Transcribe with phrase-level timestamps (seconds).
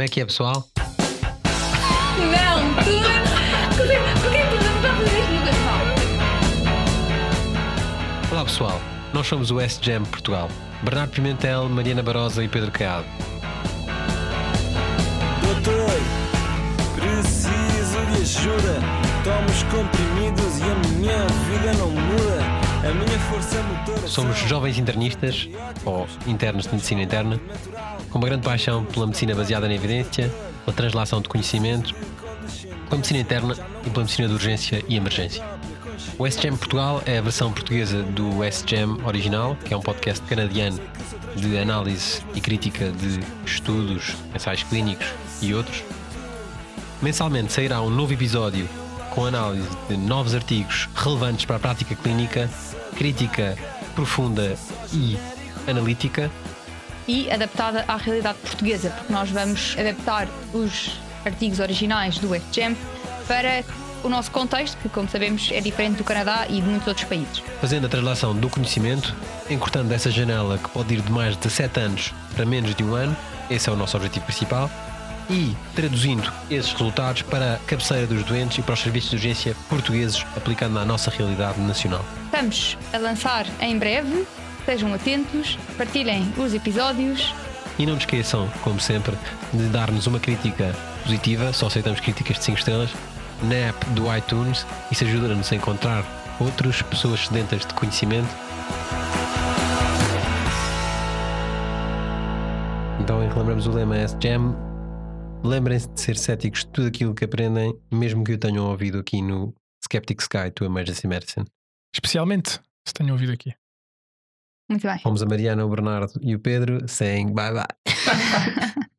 [0.00, 0.66] Como é que é, pessoal?
[2.16, 2.90] Não, tu.
[3.76, 5.80] Porquê que tu não está a fazer isto no canal?
[8.32, 8.80] Olá, pessoal.
[9.12, 10.48] Nós somos o S-Jam Portugal.
[10.82, 13.04] Bernardo Pimentel, Mariana Barosa e Pedro Caiado.
[15.42, 16.00] Doutor,
[16.94, 18.80] preciso de ajuda.
[19.22, 22.19] Tomo os comprimidos e a minha vida não muda.
[24.06, 25.48] Somos jovens internistas,
[25.84, 27.40] ou internos de medicina interna,
[28.10, 30.30] com uma grande paixão pela medicina baseada na evidência,
[30.64, 31.94] pela translação de conhecimento,
[32.84, 33.54] pela medicina interna
[33.86, 35.44] e pela medicina de urgência e emergência.
[36.18, 40.80] O S-Jam Portugal é a versão portuguesa do S-Jam original, que é um podcast canadiano
[41.36, 45.06] de análise e crítica de estudos, ensaios clínicos
[45.40, 45.84] e outros.
[47.00, 48.68] Mensalmente sairá um novo episódio
[49.10, 52.48] com análise de novos artigos relevantes para a prática clínica,
[52.96, 53.56] crítica
[53.94, 54.56] profunda
[54.92, 55.18] e
[55.68, 56.30] analítica.
[57.06, 60.92] E adaptada à realidade portuguesa, porque nós vamos adaptar os
[61.24, 62.76] artigos originais do FGEM
[63.26, 63.64] para
[64.02, 67.42] o nosso contexto, que, como sabemos, é diferente do Canadá e de muitos outros países.
[67.60, 69.14] fazendo a translação do conhecimento,
[69.50, 72.94] encurtando essa janela que pode ir de mais de 7 anos para menos de um
[72.94, 73.14] ano,
[73.50, 74.70] esse é o nosso objetivo principal,
[75.30, 79.56] e traduzindo esses resultados para a cabeceira dos doentes e para os serviços de urgência
[79.68, 82.04] portugueses, aplicando na nossa realidade nacional.
[82.24, 84.26] Estamos a lançar em breve,
[84.58, 87.32] estejam atentos, partilhem os episódios.
[87.78, 89.16] E não esqueçam, como sempre,
[89.54, 92.90] de dar-nos uma crítica positiva, só aceitamos críticas de 5 estrelas,
[93.42, 96.04] na app do iTunes, isso ajuda-nos a encontrar
[96.38, 98.28] outras pessoas sedentas de conhecimento.
[103.00, 104.69] Então, relembramos o lema S-Jam.
[105.42, 109.22] Lembrem-se de ser céticos de tudo aquilo que aprendem, mesmo que o tenham ouvido aqui
[109.22, 111.46] no Skeptic Sky to Emergency Medicine.
[111.94, 113.54] Especialmente se tenho ouvido aqui.
[114.68, 114.98] Muito bem.
[115.00, 117.66] Fomos a Mariana, o Bernardo e o Pedro saying bye bye.